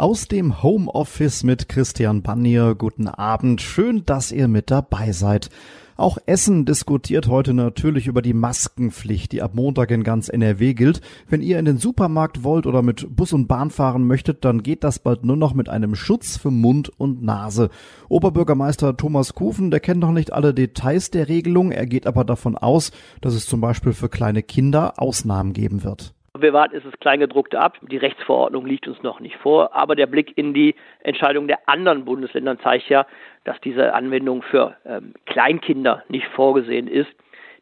Aus 0.00 0.28
dem 0.28 0.62
Homeoffice 0.62 1.42
mit 1.42 1.68
Christian 1.68 2.22
Bannier. 2.22 2.76
Guten 2.76 3.08
Abend. 3.08 3.60
Schön, 3.60 4.06
dass 4.06 4.30
ihr 4.30 4.46
mit 4.46 4.70
dabei 4.70 5.10
seid. 5.10 5.50
Auch 5.96 6.18
Essen 6.24 6.64
diskutiert 6.64 7.26
heute 7.26 7.52
natürlich 7.52 8.06
über 8.06 8.22
die 8.22 8.32
Maskenpflicht, 8.32 9.32
die 9.32 9.42
ab 9.42 9.56
Montag 9.56 9.90
in 9.90 10.04
ganz 10.04 10.28
NRW 10.28 10.74
gilt. 10.74 11.00
Wenn 11.28 11.42
ihr 11.42 11.58
in 11.58 11.64
den 11.64 11.78
Supermarkt 11.78 12.44
wollt 12.44 12.64
oder 12.66 12.80
mit 12.80 13.08
Bus 13.16 13.32
und 13.32 13.48
Bahn 13.48 13.70
fahren 13.72 14.06
möchtet, 14.06 14.44
dann 14.44 14.62
geht 14.62 14.84
das 14.84 15.00
bald 15.00 15.24
nur 15.24 15.36
noch 15.36 15.52
mit 15.52 15.68
einem 15.68 15.96
Schutz 15.96 16.36
für 16.36 16.52
Mund 16.52 16.92
und 16.96 17.24
Nase. 17.24 17.68
Oberbürgermeister 18.08 18.96
Thomas 18.96 19.34
Kufen, 19.34 19.72
der 19.72 19.80
kennt 19.80 19.98
noch 19.98 20.12
nicht 20.12 20.32
alle 20.32 20.54
Details 20.54 21.10
der 21.10 21.28
Regelung, 21.28 21.72
er 21.72 21.86
geht 21.86 22.06
aber 22.06 22.22
davon 22.22 22.56
aus, 22.56 22.92
dass 23.20 23.34
es 23.34 23.46
zum 23.46 23.60
Beispiel 23.60 23.94
für 23.94 24.08
kleine 24.08 24.44
Kinder 24.44 25.02
Ausnahmen 25.02 25.54
geben 25.54 25.82
wird. 25.82 26.14
Wir 26.40 26.52
warten 26.52 26.76
es 26.76 26.84
das 26.84 26.98
Kleingedruckte 27.00 27.60
ab. 27.60 27.78
Die 27.82 27.96
Rechtsverordnung 27.96 28.66
liegt 28.66 28.88
uns 28.88 29.02
noch 29.02 29.20
nicht 29.20 29.36
vor. 29.36 29.74
Aber 29.74 29.94
der 29.94 30.06
Blick 30.06 30.36
in 30.36 30.54
die 30.54 30.74
Entscheidung 31.00 31.48
der 31.48 31.60
anderen 31.66 32.04
Bundesländer 32.04 32.58
zeigt 32.60 32.88
ja, 32.88 33.06
dass 33.44 33.60
diese 33.60 33.94
Anwendung 33.94 34.42
für 34.42 34.76
ähm, 34.84 35.14
Kleinkinder 35.26 36.02
nicht 36.08 36.26
vorgesehen 36.34 36.86
ist. 36.88 37.10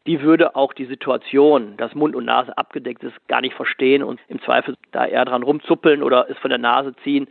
Die 0.05 0.21
würde 0.21 0.55
auch 0.55 0.73
die 0.73 0.85
Situation, 0.85 1.75
dass 1.77 1.93
Mund 1.93 2.15
und 2.15 2.25
Nase 2.25 2.57
abgedeckt 2.57 3.03
ist, 3.03 3.15
gar 3.27 3.41
nicht 3.41 3.55
verstehen 3.55 4.03
und 4.03 4.21
im 4.29 4.41
Zweifel 4.41 4.77
da 4.91 5.05
eher 5.05 5.25
dran 5.25 5.43
rumzuppeln 5.43 6.01
oder 6.01 6.27
es 6.29 6.37
von 6.37 6.49
der 6.49 6.59
Nase 6.59 6.95
ziehen. 7.03 7.27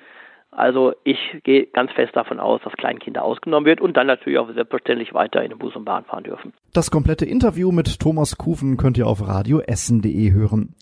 Also 0.50 0.94
ich 1.04 1.18
gehe 1.44 1.66
ganz 1.66 1.92
fest 1.92 2.16
davon 2.16 2.40
aus, 2.40 2.60
dass 2.64 2.72
Kleinkinder 2.74 3.22
ausgenommen 3.22 3.66
wird 3.66 3.80
und 3.80 3.96
dann 3.96 4.06
natürlich 4.06 4.38
auch 4.38 4.50
selbstverständlich 4.52 5.12
weiter 5.12 5.42
in 5.42 5.50
den 5.50 5.58
Bus 5.58 5.76
und 5.76 5.84
Bahn 5.84 6.04
fahren 6.04 6.24
dürfen. 6.24 6.54
Das 6.72 6.90
komplette 6.90 7.26
Interview 7.26 7.72
mit 7.72 8.00
Thomas 8.00 8.38
Kufen 8.38 8.76
könnt 8.78 8.96
ihr 8.96 9.06
auf 9.06 9.26
radioessen.de 9.26 10.32
hören. 10.32 10.74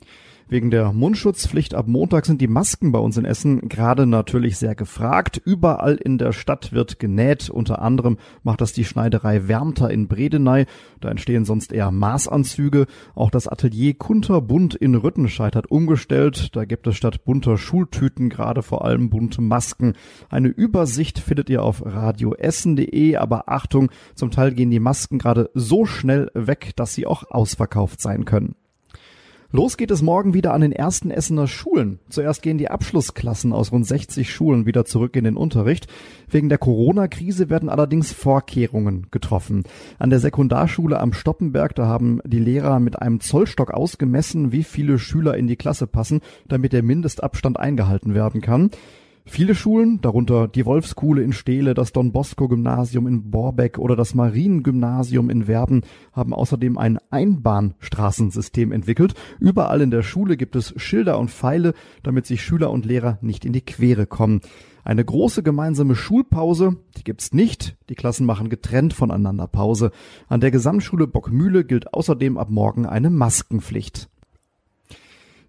Wegen 0.47 0.71
der 0.71 0.93
Mundschutzpflicht 0.93 1.75
ab 1.75 1.89
Montag 1.89 2.27
sind 2.27 2.41
die 2.43 2.49
Masken 2.49 2.93
bei 2.93 2.99
uns 2.99 3.17
in 3.17 3.25
Essen 3.25 3.67
gerade 3.71 4.05
natürlich 4.07 4.59
sehr 4.59 4.75
gefragt. 4.75 5.41
Überall 5.43 5.95
in 5.95 6.19
der 6.19 6.33
Stadt 6.33 6.73
wird 6.73 6.99
genäht. 6.99 7.49
Unter 7.49 7.81
anderem 7.81 8.19
macht 8.43 8.61
das 8.61 8.75
die 8.75 8.85
Schneiderei 8.85 9.49
Wärmter 9.49 9.91
in 9.91 10.07
Bredeney. 10.07 10.67
Da 11.01 11.09
entstehen 11.09 11.47
sonst 11.47 11.73
eher 11.73 11.91
Maßanzüge. 11.91 12.87
Auch 13.15 13.31
das 13.31 13.49
Atelier 13.49 13.95
Kunterbund 13.95 14.75
in 14.75 14.95
Rüttenscheid 14.95 15.57
hat 15.57 15.71
umgestellt. 15.71 16.55
Da 16.55 16.67
gibt 16.67 16.87
es 16.87 16.97
statt 16.97 17.25
bunter 17.25 17.57
Schultüten 17.57 18.29
gerade 18.29 18.63
vor 18.63 18.85
allem 18.85 19.09
bunte 19.09 19.41
Masken. 19.41 19.95
Eine 20.29 20.49
Übersicht 20.49 21.19
findet 21.19 21.49
ihr 21.49 21.63
auf 21.63 21.83
radioessen.de. 21.87 23.17
Aber 23.17 23.49
Achtung, 23.49 23.91
zum 24.15 24.31
Teil 24.31 24.53
gehen 24.53 24.71
die 24.71 24.79
Masken 24.79 25.19
gerade 25.19 25.49
so 25.55 25.87
schnell 25.87 26.31
weg, 26.35 26.73
dass 26.77 26.93
sie 26.93 27.07
auch 27.07 27.31
ausverkauft 27.31 28.03
sein 28.03 28.27
können. 28.27 28.57
Los 29.55 29.77
geht 29.77 29.93
es 29.93 30.03
morgen 30.03 30.35
wieder 30.35 30.53
an 30.53 30.63
den 30.63 30.73
ersten 30.73 31.13
Essener 31.13 31.47
Schulen. 31.47 32.01
Zuerst 32.09 32.43
gehen 32.43 32.59
die 32.59 32.73
Abschlussklassen 32.73 33.53
aus 33.53 33.71
rund 33.71 33.87
60 33.87 34.29
Schulen 34.35 34.67
wieder 34.67 34.85
zurück 34.85 35.15
in 35.15 35.23
den 35.23 35.37
Unterricht. 35.37 35.87
Wegen 36.29 36.49
der 36.49 36.59
Corona-Krise 36.59 37.51
werden 37.51 37.69
allerdings 37.69 38.13
Vorkehrungen 38.13 39.07
getroffen. 39.13 39.63
An 40.01 40.11
der 40.11 40.19
Sekundarschule 40.19 40.99
am 40.99 41.13
Stoppenberg, 41.13 41.77
da 41.77 41.87
haben 41.87 42.21
die 42.25 42.41
Lehrer 42.41 42.81
mit 42.81 43.01
einem 43.01 43.21
Zollstock 43.21 43.71
ausgemessen, 43.71 44.51
wie 44.51 44.65
viele 44.65 44.99
Schüler 44.99 45.37
in 45.37 45.47
die 45.47 45.55
Klasse 45.55 45.87
passen, 45.87 46.21
damit 46.49 46.73
der 46.73 46.83
Mindestabstand 46.83 47.57
eingehalten 47.57 48.13
werden 48.13 48.41
kann. 48.41 48.73
Viele 49.27 49.55
Schulen, 49.55 50.03
darunter 50.03 50.49
die 50.49 50.67
Wolfskuhle 50.67 51.23
in 51.23 51.33
Steele, 51.33 51.73
das 51.73 51.93
Don 51.93 52.13
Bosco 52.13 52.47
Gymnasium 52.47 53.07
in 53.07 53.31
Borbeck 53.31 53.79
oder 53.79 53.97
das 53.97 54.15
Mariengymnasium 54.15 55.31
in 55.31 55.49
Werben, 55.49 55.81
haben 56.13 56.35
außerdem 56.35 56.77
ein 56.77 56.99
Einbahnstraßensystem 57.11 58.71
entwickelt. 58.71 59.15
Überall 59.41 59.81
in 59.81 59.91
der 59.91 60.03
Schule 60.03 60.37
gibt 60.37 60.57
es 60.57 60.75
Schilder 60.77 61.19
und 61.19 61.31
Pfeile, 61.31 61.73
damit 62.03 62.27
sich 62.27 62.43
Schüler 62.43 62.71
und 62.71 62.85
Lehrer 62.85 63.19
nicht 63.23 63.47
in 63.47 63.55
die 63.55 63.65
Quere 63.65 64.07
kommen. 64.07 64.43
Eine 64.85 65.03
große 65.03 65.43
gemeinsame 65.43 65.97
Schulpause, 65.97 66.77
die 66.99 67.05
gibt's 67.05 67.33
nicht. 67.33 67.79
Die 67.89 67.95
Klassen 67.95 68.27
machen 68.27 68.51
getrennt 68.51 68.93
voneinander 68.93 69.47
Pause. 69.47 69.91
An 70.29 70.41
der 70.41 70.51
Gesamtschule 70.51 71.07
Bockmühle 71.07 71.65
gilt 71.65 71.95
außerdem 71.95 72.37
ab 72.37 72.51
morgen 72.51 72.85
eine 72.85 73.09
Maskenpflicht. 73.09 74.11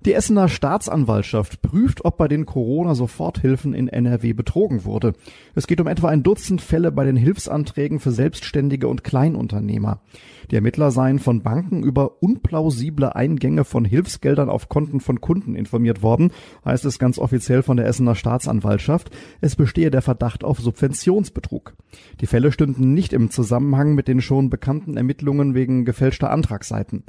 Die 0.05 0.13
Essener 0.13 0.49
Staatsanwaltschaft 0.49 1.63
prüft, 1.63 2.05
ob 2.05 2.17
bei 2.17 2.27
den 2.27 2.45
Corona-Soforthilfen 2.45 3.73
in 3.73 3.87
NRW 3.87 4.33
betrogen 4.33 4.85
wurde. 4.85 5.13
Es 5.55 5.65
geht 5.65 5.81
um 5.81 5.87
etwa 5.87 6.09
ein 6.09 6.21
Dutzend 6.21 6.61
Fälle 6.61 6.91
bei 6.91 7.05
den 7.05 7.15
Hilfsanträgen 7.15 7.99
für 7.99 8.11
Selbstständige 8.11 8.87
und 8.87 9.03
Kleinunternehmer. 9.03 10.01
Die 10.51 10.57
Ermittler 10.57 10.91
seien 10.91 11.17
von 11.17 11.41
Banken 11.41 11.81
über 11.81 12.21
unplausible 12.21 13.15
Eingänge 13.15 13.63
von 13.63 13.83
Hilfsgeldern 13.83 14.47
auf 14.47 14.69
Konten 14.69 14.99
von 14.99 15.21
Kunden 15.21 15.55
informiert 15.55 16.03
worden, 16.03 16.31
heißt 16.63 16.85
es 16.85 16.99
ganz 16.99 17.17
offiziell 17.17 17.63
von 17.63 17.77
der 17.77 17.87
Essener 17.87 18.13
Staatsanwaltschaft. 18.13 19.09
Es 19.41 19.55
bestehe 19.55 19.89
der 19.89 20.03
Verdacht 20.03 20.43
auf 20.43 20.59
Subventionsbetrug. 20.59 21.73
Die 22.21 22.27
Fälle 22.27 22.51
stünden 22.51 22.93
nicht 22.93 23.11
im 23.11 23.31
Zusammenhang 23.31 23.95
mit 23.95 24.07
den 24.07 24.21
schon 24.21 24.51
bekannten 24.51 24.97
Ermittlungen 24.97 25.55
wegen 25.55 25.83
gefälschter 25.83 26.29
Antragsseiten. 26.29 27.05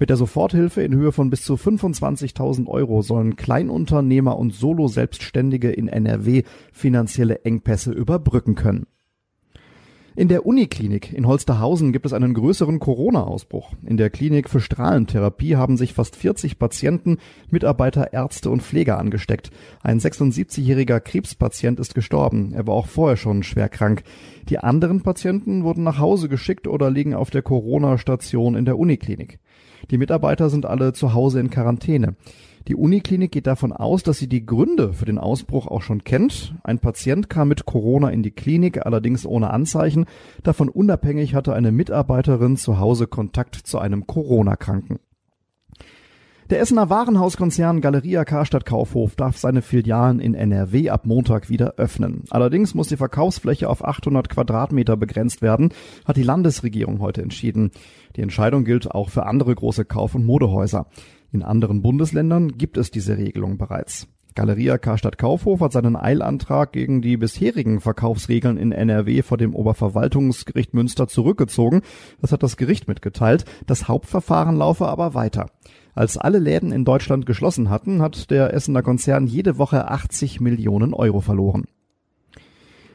Mit 0.00 0.10
der 0.10 0.16
Soforthilfe 0.16 0.82
in 0.82 0.94
Höhe 0.96 1.12
von 1.12 1.30
bis 1.30 1.44
zu 1.44 1.56
25 1.56 2.34
60.000 2.40 2.68
Euro 2.68 3.02
sollen 3.02 3.36
Kleinunternehmer 3.36 4.38
und 4.38 4.54
Solo-Selbstständige 4.54 5.70
in 5.70 5.88
NRW 5.88 6.42
finanzielle 6.72 7.44
Engpässe 7.44 7.92
überbrücken 7.92 8.54
können. 8.54 8.86
In 10.16 10.26
der 10.28 10.44
Uniklinik 10.44 11.12
in 11.12 11.26
Holsterhausen 11.26 11.92
gibt 11.92 12.04
es 12.04 12.12
einen 12.12 12.34
größeren 12.34 12.80
Corona-Ausbruch. 12.80 13.74
In 13.86 13.96
der 13.96 14.10
Klinik 14.10 14.50
für 14.50 14.60
Strahlentherapie 14.60 15.54
haben 15.54 15.76
sich 15.76 15.94
fast 15.94 16.16
40 16.16 16.58
Patienten, 16.58 17.18
Mitarbeiter, 17.48 18.12
Ärzte 18.12 18.50
und 18.50 18.62
Pfleger 18.62 18.98
angesteckt. 18.98 19.50
Ein 19.82 20.00
76-jähriger 20.00 20.98
Krebspatient 20.98 21.78
ist 21.78 21.94
gestorben. 21.94 22.52
Er 22.54 22.66
war 22.66 22.74
auch 22.74 22.88
vorher 22.88 23.16
schon 23.16 23.44
schwer 23.44 23.68
krank. 23.68 24.02
Die 24.48 24.58
anderen 24.58 25.02
Patienten 25.02 25.62
wurden 25.62 25.84
nach 25.84 25.98
Hause 25.98 26.28
geschickt 26.28 26.66
oder 26.66 26.90
liegen 26.90 27.14
auf 27.14 27.30
der 27.30 27.42
Corona-Station 27.42 28.56
in 28.56 28.64
der 28.64 28.78
Uniklinik. 28.78 29.38
Die 29.90 29.98
Mitarbeiter 29.98 30.50
sind 30.50 30.66
alle 30.66 30.92
zu 30.92 31.14
Hause 31.14 31.40
in 31.40 31.50
Quarantäne. 31.50 32.14
Die 32.68 32.74
Uniklinik 32.74 33.32
geht 33.32 33.46
davon 33.46 33.72
aus, 33.72 34.02
dass 34.02 34.18
sie 34.18 34.28
die 34.28 34.44
Gründe 34.44 34.92
für 34.92 35.06
den 35.06 35.18
Ausbruch 35.18 35.66
auch 35.66 35.82
schon 35.82 36.04
kennt. 36.04 36.54
Ein 36.62 36.78
Patient 36.78 37.30
kam 37.30 37.48
mit 37.48 37.64
Corona 37.64 38.10
in 38.10 38.22
die 38.22 38.30
Klinik, 38.30 38.84
allerdings 38.84 39.26
ohne 39.26 39.50
Anzeichen. 39.50 40.04
Davon 40.42 40.68
unabhängig 40.68 41.34
hatte 41.34 41.54
eine 41.54 41.72
Mitarbeiterin 41.72 42.56
zu 42.56 42.78
Hause 42.78 43.06
Kontakt 43.06 43.54
zu 43.54 43.78
einem 43.78 44.06
Corona-Kranken. 44.06 44.98
Der 46.50 46.58
Essener 46.60 46.90
Warenhauskonzern 46.90 47.80
Galeria 47.80 48.24
Karstadt 48.24 48.66
Kaufhof 48.66 49.14
darf 49.14 49.38
seine 49.38 49.62
Filialen 49.62 50.18
in 50.18 50.34
NRW 50.34 50.90
ab 50.90 51.06
Montag 51.06 51.48
wieder 51.48 51.74
öffnen. 51.76 52.24
Allerdings 52.30 52.74
muss 52.74 52.88
die 52.88 52.96
Verkaufsfläche 52.96 53.68
auf 53.68 53.84
800 53.84 54.28
Quadratmeter 54.28 54.96
begrenzt 54.96 55.42
werden, 55.42 55.72
hat 56.04 56.16
die 56.16 56.24
Landesregierung 56.24 56.98
heute 56.98 57.22
entschieden. 57.22 57.70
Die 58.16 58.22
Entscheidung 58.22 58.64
gilt 58.64 58.90
auch 58.90 59.10
für 59.10 59.26
andere 59.26 59.54
große 59.54 59.84
Kauf- 59.84 60.16
und 60.16 60.26
Modehäuser. 60.26 60.88
In 61.30 61.44
anderen 61.44 61.82
Bundesländern 61.82 62.48
gibt 62.58 62.78
es 62.78 62.90
diese 62.90 63.16
Regelung 63.16 63.56
bereits. 63.56 64.08
Galeria 64.40 64.78
Karstadt 64.78 65.18
Kaufhof 65.18 65.60
hat 65.60 65.72
seinen 65.72 65.96
Eilantrag 65.96 66.72
gegen 66.72 67.02
die 67.02 67.18
bisherigen 67.18 67.78
Verkaufsregeln 67.78 68.56
in 68.56 68.72
NRW 68.72 69.20
vor 69.20 69.36
dem 69.36 69.54
Oberverwaltungsgericht 69.54 70.72
Münster 70.72 71.08
zurückgezogen. 71.08 71.82
Das 72.22 72.32
hat 72.32 72.42
das 72.42 72.56
Gericht 72.56 72.88
mitgeteilt. 72.88 73.44
Das 73.66 73.86
Hauptverfahren 73.86 74.56
laufe 74.56 74.86
aber 74.86 75.12
weiter. 75.12 75.50
Als 75.94 76.16
alle 76.16 76.38
Läden 76.38 76.72
in 76.72 76.86
Deutschland 76.86 77.26
geschlossen 77.26 77.68
hatten, 77.68 78.00
hat 78.00 78.30
der 78.30 78.54
Essener 78.54 78.82
Konzern 78.82 79.26
jede 79.26 79.58
Woche 79.58 79.90
80 79.90 80.40
Millionen 80.40 80.94
Euro 80.94 81.20
verloren. 81.20 81.66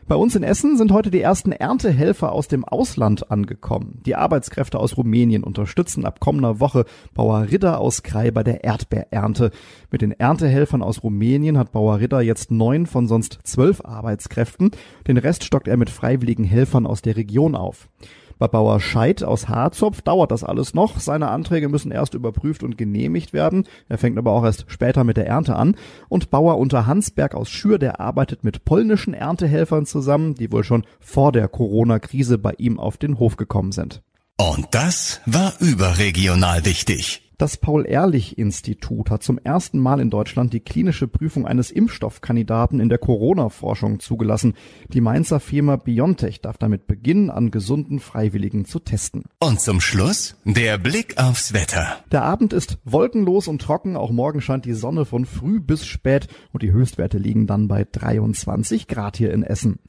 Bei 0.08 0.16
uns 0.16 0.36
in 0.36 0.44
Essen 0.44 0.78
sind 0.78 0.92
heute 0.92 1.10
die 1.10 1.22
ersten 1.22 1.52
Erntehelfer 1.52 2.32
aus 2.32 2.48
dem 2.48 2.64
Ausland 2.64 3.32
angekommen. 3.32 4.02
Die 4.06 4.16
Arbeitskräfte 4.16 4.78
aus 4.78 4.98
Rumänien 4.98 5.44
unterstützen 5.44 6.06
ab 6.06 6.20
kommender 6.20 6.60
Woche 6.60 6.86
Bauer 7.16 7.48
Ritter 7.50 7.80
aus 7.80 8.04
Krei 8.04 8.30
bei 8.30 8.44
der 8.44 8.64
Erdbeerernte. 8.64 9.50
Mit 9.90 10.04
den 10.04 10.12
Erntehelfern 10.12 10.84
aus 10.84 11.02
Rumänien 11.02 11.58
hat 11.58 11.72
Bauer 11.72 12.02
Ritter 12.02 12.22
jetzt 12.22 12.52
neun 12.52 12.86
von 12.86 13.08
sonst 13.08 13.40
zwölf 13.46 13.84
Arbeitskräften. 13.84 14.70
Den 15.08 15.18
Rest 15.18 15.44
stockt 15.44 15.68
er 15.68 15.76
mit 15.76 15.90
freiwilligen 15.90 16.44
Helfern 16.44 16.86
aus 16.86 17.02
der 17.02 17.16
Region 17.16 17.56
auf. 17.56 17.90
Bei 18.38 18.48
Bauer 18.48 18.80
Scheid 18.80 19.24
aus 19.24 19.48
Harzopf 19.48 20.02
dauert 20.02 20.32
das 20.32 20.44
alles 20.44 20.74
noch. 20.74 21.00
Seine 21.00 21.30
Anträge 21.30 21.70
müssen 21.70 21.92
erst 21.92 22.14
überprüft 22.14 22.64
und 22.64 22.78
genehmigt 22.78 23.32
werden. 23.32 23.66
Er 23.88 23.98
fängt 23.98 24.18
aber 24.18 24.32
auch 24.32 24.44
erst 24.44 24.66
später 24.68 25.04
mit 25.04 25.18
der 25.18 25.28
Ernte 25.28 25.56
an. 25.56 25.76
Und 26.10 26.32
Bauer 26.32 26.58
unter 26.58 26.86
Hansberg 26.86 27.34
aus 27.34 27.50
Schür, 27.50 27.80
der 27.80 28.00
arbeitet 28.00 28.44
mit 28.44 28.66
polnischen 28.66 29.14
Erntehelfern 29.14 29.86
zusammen, 29.86 30.36
die 30.36 30.52
wohl 30.52 30.64
schon 30.64 30.86
vor 31.00 31.32
der 31.32 31.48
Corona-Krise 31.48 32.38
bei 32.38 32.54
ihm 32.58 32.80
auf 32.80 32.98
den 32.98 33.20
Hof 33.20 33.38
gekommen 33.38 33.72
sind. 33.72 34.02
Und 34.38 34.68
das 34.72 35.22
war 35.26 35.54
überregional 35.60 36.66
wichtig. 36.66 37.25
Das 37.38 37.58
Paul-Ehrlich-Institut 37.58 39.10
hat 39.10 39.22
zum 39.22 39.38
ersten 39.38 39.78
Mal 39.80 40.00
in 40.00 40.10
Deutschland 40.10 40.54
die 40.54 40.62
klinische 40.62 41.08
Prüfung 41.08 41.46
eines 41.46 41.70
Impfstoffkandidaten 41.70 42.80
in 42.80 42.88
der 42.88 42.98
Corona-Forschung 42.98 44.00
zugelassen. 44.00 44.54
Die 44.94 45.02
Mainzer 45.02 45.42
Firma 45.42 45.76
BioNTech 45.76 46.40
darf 46.40 46.58
damit 46.58 46.88
beginnen, 46.88 47.30
an 47.30 47.52
gesunden 47.52 48.00
Freiwilligen 48.00 48.64
zu 48.64 48.80
testen. 48.80 49.24
Und 49.40 49.60
zum 49.60 49.82
Schluss 49.82 50.38
der 50.46 50.78
Blick 50.78 51.18
aufs 51.18 51.54
Wetter. 51.54 51.98
Der 52.10 52.24
Abend 52.24 52.54
ist 52.54 52.78
wolkenlos 52.86 53.50
und 53.50 53.62
trocken. 53.62 53.98
Auch 53.98 54.12
morgen 54.12 54.40
scheint 54.40 54.64
die 54.64 54.74
Sonne 54.74 55.04
von 55.04 55.26
früh 55.26 55.60
bis 55.60 55.86
spät 55.86 56.30
und 56.54 56.64
die 56.64 56.72
Höchstwerte 56.72 57.18
liegen 57.18 57.48
dann 57.48 57.68
bei 57.68 57.86
23 57.92 58.88
Grad 58.88 59.18
hier 59.18 59.34
in 59.34 59.44
Essen. 59.44 59.80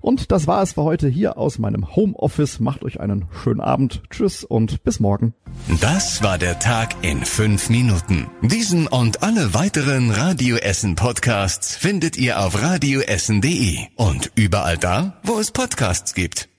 Und 0.00 0.32
das 0.32 0.46
war 0.46 0.62
es 0.62 0.72
für 0.72 0.82
heute 0.82 1.08
hier 1.08 1.38
aus 1.38 1.58
meinem 1.58 1.94
Homeoffice. 1.94 2.60
Macht 2.60 2.84
euch 2.84 3.00
einen 3.00 3.26
schönen 3.32 3.60
Abend. 3.60 4.02
Tschüss 4.10 4.44
und 4.44 4.82
bis 4.82 5.00
morgen. 5.00 5.34
Das 5.80 6.22
war 6.22 6.38
der 6.38 6.58
Tag 6.58 6.94
in 7.02 7.24
fünf 7.24 7.70
Minuten. 7.70 8.26
Diesen 8.42 8.86
und 8.86 9.22
alle 9.22 9.54
weiteren 9.54 10.10
Radio 10.10 10.56
Essen 10.56 10.96
Podcasts 10.96 11.76
findet 11.76 12.16
ihr 12.16 12.40
auf 12.40 12.60
radioessen.de 12.60 13.78
und 13.96 14.32
überall 14.34 14.78
da, 14.78 15.20
wo 15.22 15.38
es 15.38 15.50
Podcasts 15.50 16.14
gibt. 16.14 16.49